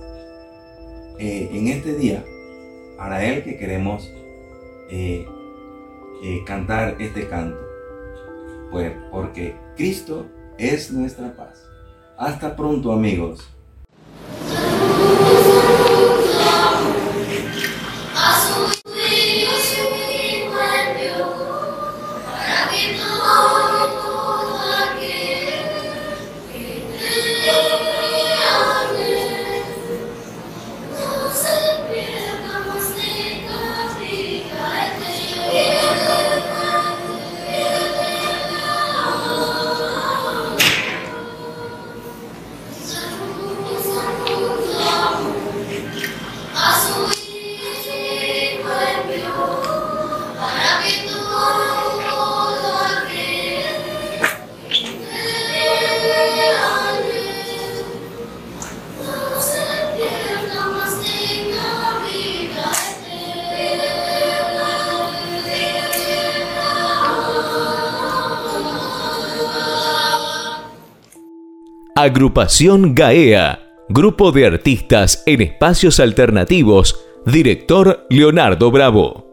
eh, 1.19 1.51
en 1.53 1.69
este 1.69 1.95
día 1.95 2.25
para 2.97 3.25
Él 3.25 3.43
que 3.43 3.57
queremos 3.57 4.13
eh, 4.91 5.27
eh, 6.23 6.43
cantar 6.47 6.97
este 7.01 7.29
canto. 7.29 7.59
Pues 8.71 8.93
porque 9.11 9.57
Cristo 9.77 10.27
es 10.59 10.93
nuestra 10.93 11.35
paz. 11.35 11.63
Hasta 12.17 12.55
pronto 12.55 12.93
amigos. 12.93 13.49
Agrupación 72.03 72.95
GAEA, 72.95 73.61
Grupo 73.91 74.33
de 74.33 74.47
Artistas 74.47 75.23
en 75.27 75.43
Espacios 75.43 76.01
Alternativos, 76.01 76.99
director 77.27 78.07
Leonardo 78.09 78.71
Bravo. 78.71 79.27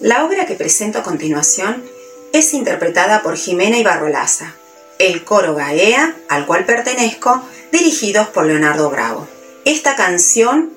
La 0.00 0.24
obra 0.24 0.46
que 0.46 0.56
presento 0.56 0.98
a 0.98 1.04
continuación 1.04 1.84
es 2.32 2.54
interpretada 2.54 3.22
por 3.22 3.36
Jimena 3.36 3.78
Ibarrolaza, 3.78 4.56
el 4.98 5.22
coro 5.22 5.54
GAEA 5.54 6.16
al 6.28 6.44
cual 6.44 6.66
pertenezco, 6.66 7.40
dirigidos 7.70 8.26
por 8.26 8.44
Leonardo 8.44 8.90
Bravo. 8.90 9.28
Esta 9.64 9.94
canción 9.94 10.72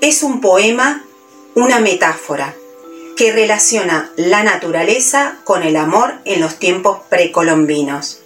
es 0.00 0.24
un 0.24 0.40
poema, 0.40 1.04
una 1.54 1.78
metáfora, 1.78 2.56
que 3.16 3.30
relaciona 3.30 4.10
la 4.16 4.42
naturaleza 4.42 5.36
con 5.44 5.62
el 5.62 5.76
amor 5.76 6.14
en 6.24 6.40
los 6.40 6.56
tiempos 6.56 7.02
precolombinos. 7.08 8.20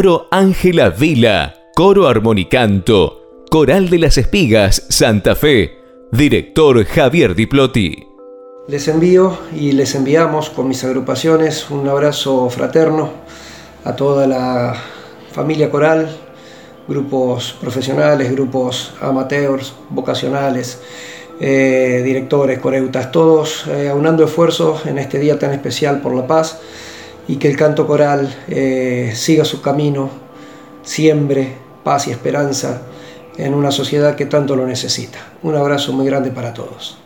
Coro 0.00 0.28
Ángela 0.30 0.88
Vila, 0.88 1.56
Coro 1.76 2.08
Armonicanto, 2.08 3.44
Coral 3.50 3.90
de 3.90 3.98
las 3.98 4.16
Espigas, 4.16 4.86
Santa 4.88 5.34
Fe, 5.34 5.72
director 6.10 6.82
Javier 6.86 7.34
Diplotti. 7.34 8.06
Les 8.66 8.88
envío 8.88 9.36
y 9.54 9.72
les 9.72 9.94
enviamos 9.94 10.48
con 10.48 10.68
mis 10.68 10.82
agrupaciones 10.84 11.68
un 11.68 11.86
abrazo 11.86 12.48
fraterno 12.48 13.10
a 13.84 13.94
toda 13.94 14.26
la 14.26 14.74
familia 15.32 15.70
coral, 15.70 16.16
grupos 16.88 17.54
profesionales, 17.60 18.32
grupos 18.32 18.94
amateurs, 19.02 19.74
vocacionales, 19.90 20.80
eh, 21.40 22.00
directores, 22.02 22.58
coreutas, 22.58 23.12
todos 23.12 23.66
eh, 23.66 23.90
aunando 23.90 24.24
esfuerzos 24.24 24.86
en 24.86 24.96
este 24.96 25.18
día 25.18 25.38
tan 25.38 25.52
especial 25.52 26.00
por 26.00 26.14
la 26.14 26.26
paz 26.26 26.58
y 27.30 27.36
que 27.36 27.48
el 27.48 27.56
canto 27.56 27.86
coral 27.86 28.28
eh, 28.48 29.12
siga 29.14 29.44
su 29.44 29.62
camino, 29.62 30.10
siembre 30.82 31.54
paz 31.84 32.08
y 32.08 32.10
esperanza 32.10 32.82
en 33.38 33.54
una 33.54 33.70
sociedad 33.70 34.16
que 34.16 34.26
tanto 34.26 34.56
lo 34.56 34.66
necesita. 34.66 35.18
Un 35.44 35.54
abrazo 35.54 35.92
muy 35.92 36.06
grande 36.06 36.32
para 36.32 36.52
todos. 36.52 36.98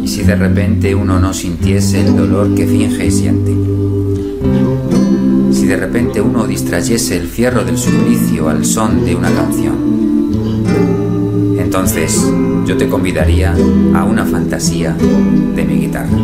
Y 0.00 0.06
si 0.06 0.22
de 0.22 0.36
repente 0.36 0.94
uno 0.94 1.18
no 1.18 1.34
sintiese 1.34 2.02
el 2.02 2.16
dolor 2.16 2.54
que 2.54 2.68
finge 2.68 3.04
y 3.04 3.10
siente. 3.10 3.50
Si 5.52 5.66
de 5.66 5.76
repente 5.76 6.20
uno 6.20 6.46
distrayese 6.46 7.16
el 7.16 7.26
fierro 7.26 7.64
del 7.64 7.76
suplicio 7.76 8.48
al 8.48 8.64
son 8.64 9.04
de 9.04 9.16
una 9.16 9.34
canción. 9.34 10.21
Entonces 11.74 12.30
yo 12.66 12.76
te 12.76 12.86
convidaría 12.86 13.54
a 13.94 14.04
una 14.04 14.26
fantasía 14.26 14.92
de 14.92 15.64
mi 15.64 15.86
guitarra. 15.86 16.18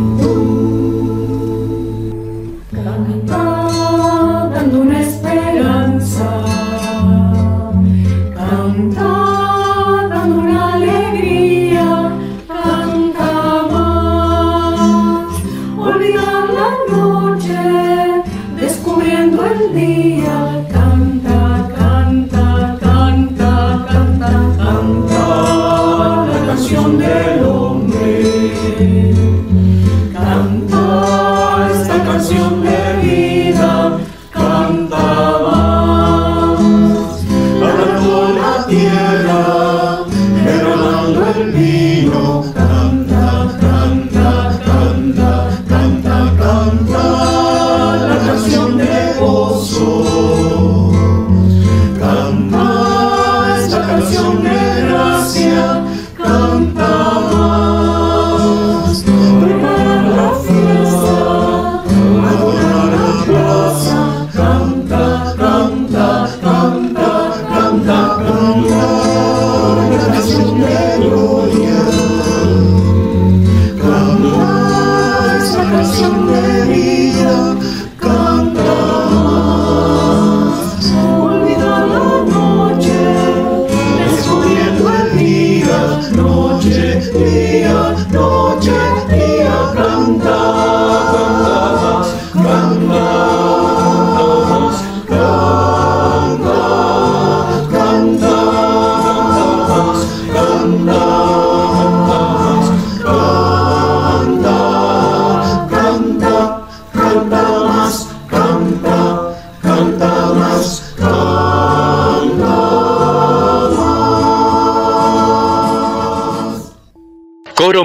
Canta 4.53 4.77
una 4.77 5.01
esperanza. 5.01 6.49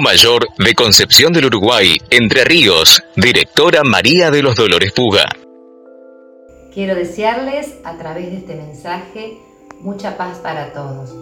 Mayor 0.00 0.48
de 0.58 0.74
Concepción 0.74 1.32
del 1.32 1.46
Uruguay, 1.46 1.96
Entre 2.10 2.44
Ríos, 2.44 3.02
directora 3.16 3.82
María 3.84 4.30
de 4.30 4.42
los 4.42 4.56
Dolores 4.56 4.92
Puga. 4.92 5.24
Quiero 6.72 6.94
desearles 6.94 7.74
a 7.84 7.96
través 7.96 8.30
de 8.30 8.38
este 8.38 8.54
mensaje 8.54 9.38
mucha 9.80 10.16
paz 10.16 10.38
para 10.38 10.72
todos, 10.72 11.14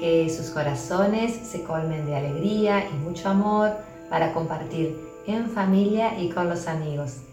que 0.00 0.28
sus 0.28 0.50
corazones 0.50 1.34
se 1.34 1.62
colmen 1.62 2.06
de 2.06 2.16
alegría 2.16 2.86
y 2.90 2.94
mucho 2.94 3.28
amor 3.28 3.72
para 4.10 4.32
compartir 4.32 4.96
en 5.26 5.50
familia 5.50 6.18
y 6.18 6.30
con 6.30 6.48
los 6.48 6.66
amigos. 6.66 7.27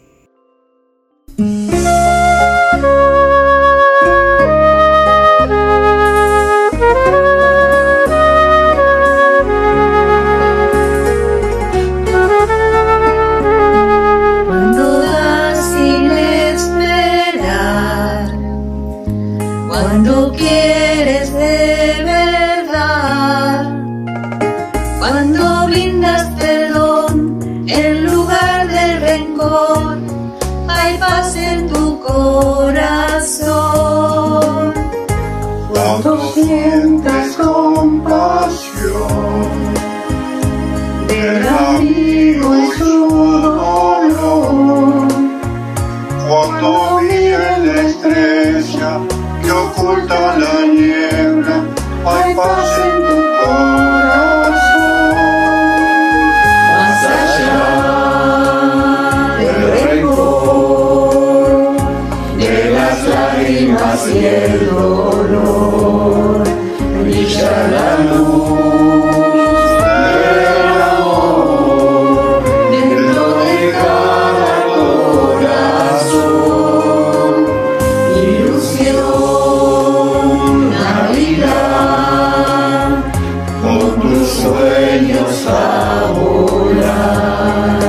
sueños 84.45 85.45
a 85.47 86.11
volar. 86.13 87.79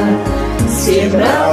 Siembra 0.69 1.46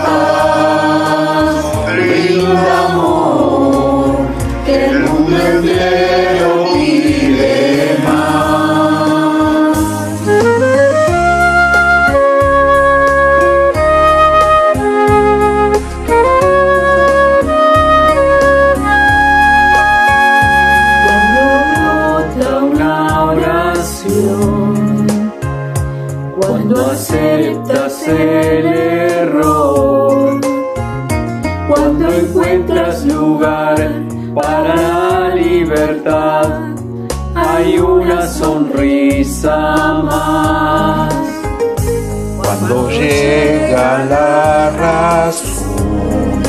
la 43.76 44.70
razón 44.70 46.44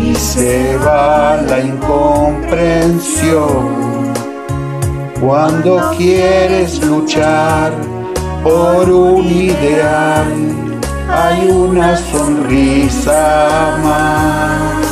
y 0.00 0.14
se 0.14 0.76
va 0.78 1.36
la 1.42 1.60
incomprensión, 1.60 4.12
cuando 5.20 5.90
quieres 5.96 6.82
luchar 6.84 7.72
por 8.42 8.90
un 8.90 9.26
ideal, 9.26 10.32
hay 11.08 11.50
una 11.50 11.96
sonrisa 11.96 13.78
más. 13.82 14.86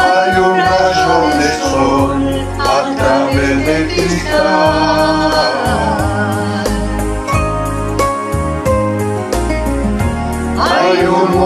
Hay 0.00 0.40
un 0.40 0.56
rayo 0.56 1.28
de 1.38 1.50
sol 1.70 2.46
a 2.58 2.94
través 2.96 3.66
del 3.66 3.84
cristal. 3.88 5.17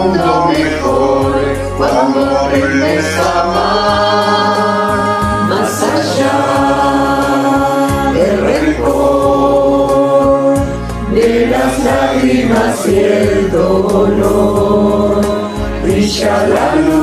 Mundo 0.03 0.47
mejor 0.47 1.33
cuando 1.77 2.19
aprendes 2.39 3.05
a 3.17 3.41
amar 3.41 4.57
más 5.49 5.83
allá 5.97 6.37
del 8.13 8.35
rencor, 8.41 9.83
de 11.13 11.47
las 11.47 11.73
lágrimas 11.83 12.85
y 12.87 12.89
el 12.99 13.51
dolor. 13.51 15.21
Brilla 15.83 16.47
la 16.47 16.75
luz 16.75 17.02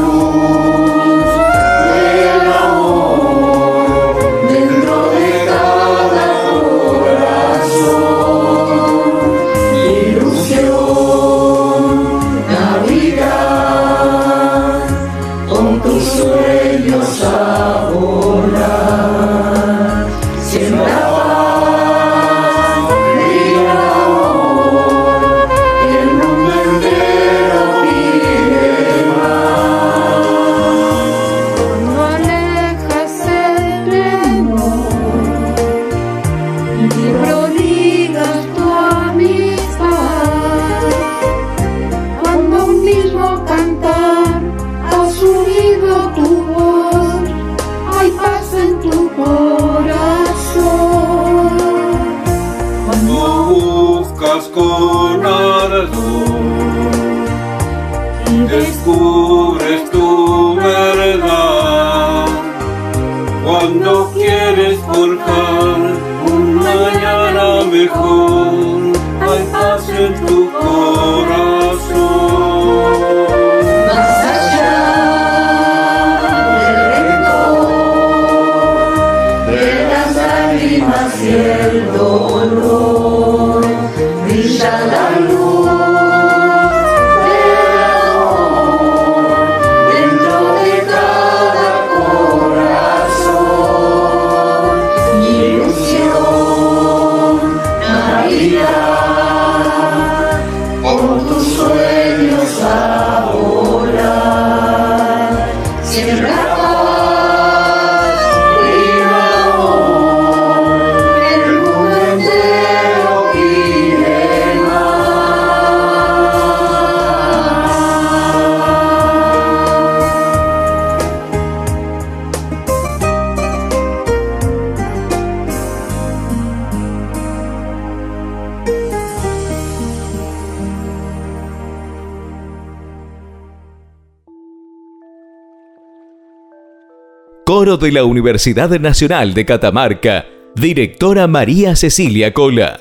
De 137.76 137.92
la 137.92 138.02
Universidad 138.02 138.68
Nacional 138.80 139.32
de 139.32 139.46
Catamarca, 139.46 140.26
directora 140.56 141.28
María 141.28 141.76
Cecilia 141.76 142.34
Cola. 142.34 142.80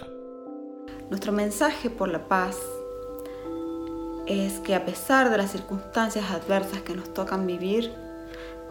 Nuestro 1.12 1.32
mensaje 1.32 1.92
por 1.92 2.10
la 2.10 2.28
paz 2.28 2.58
es 4.26 4.54
que 4.62 4.74
a 4.74 4.86
pesar 4.86 5.30
de 5.30 5.38
las 5.38 5.52
circunstancias 5.52 6.32
adversas 6.32 6.82
que 6.82 6.96
nos 6.96 7.14
tocan 7.14 7.46
vivir, 7.46 7.92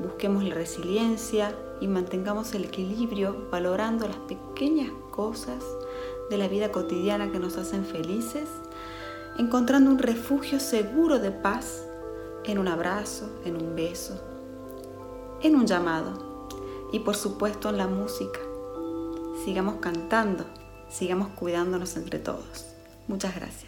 busquemos 0.00 0.42
la 0.42 0.56
resiliencia 0.56 1.54
y 1.80 1.86
mantengamos 1.86 2.52
el 2.52 2.64
equilibrio 2.64 3.46
valorando 3.52 4.08
las 4.08 4.16
pequeñas 4.16 4.90
cosas 5.12 5.62
de 6.30 6.36
la 6.36 6.48
vida 6.48 6.72
cotidiana 6.72 7.30
que 7.30 7.38
nos 7.38 7.56
hacen 7.58 7.84
felices, 7.84 8.48
encontrando 9.38 9.88
un 9.88 10.00
refugio 10.00 10.58
seguro 10.58 11.20
de 11.20 11.30
paz 11.30 11.84
en 12.44 12.58
un 12.58 12.66
abrazo, 12.66 13.30
en 13.44 13.54
un 13.54 13.76
beso, 13.76 14.20
en 15.42 15.56
un 15.56 15.66
llamado 15.66 16.46
y 16.92 17.00
por 17.00 17.16
supuesto 17.16 17.70
en 17.70 17.78
la 17.78 17.86
música. 17.86 18.40
Sigamos 19.44 19.76
cantando, 19.76 20.44
sigamos 20.88 21.28
cuidándonos 21.28 21.96
entre 21.96 22.18
todos. 22.18 22.66
Muchas 23.06 23.34
gracias. 23.34 23.67